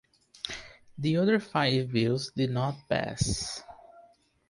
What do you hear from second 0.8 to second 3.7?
The other five bills did not pass.